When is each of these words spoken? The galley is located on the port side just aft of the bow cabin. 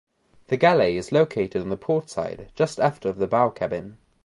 The 0.47 0.57
galley 0.57 0.97
is 0.97 1.11
located 1.11 1.61
on 1.61 1.69
the 1.69 1.77
port 1.77 2.09
side 2.09 2.49
just 2.55 2.79
aft 2.79 3.05
of 3.05 3.19
the 3.19 3.27
bow 3.27 3.51
cabin. 3.51 3.99